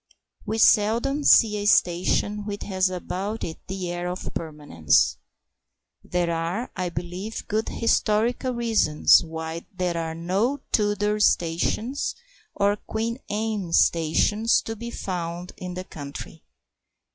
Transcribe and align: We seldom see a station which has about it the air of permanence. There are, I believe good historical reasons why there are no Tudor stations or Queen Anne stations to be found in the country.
We 0.47 0.57
seldom 0.57 1.23
see 1.23 1.57
a 1.57 1.67
station 1.67 2.43
which 2.43 2.63
has 2.63 2.89
about 2.89 3.43
it 3.43 3.59
the 3.67 3.91
air 3.91 4.07
of 4.07 4.33
permanence. 4.33 5.17
There 6.03 6.31
are, 6.31 6.71
I 6.75 6.89
believe 6.89 7.47
good 7.47 7.69
historical 7.69 8.51
reasons 8.51 9.23
why 9.23 9.67
there 9.71 9.95
are 9.97 10.15
no 10.15 10.61
Tudor 10.71 11.19
stations 11.19 12.15
or 12.55 12.77
Queen 12.77 13.19
Anne 13.29 13.73
stations 13.73 14.63
to 14.63 14.75
be 14.75 14.89
found 14.89 15.51
in 15.57 15.75
the 15.75 15.83
country. 15.83 16.41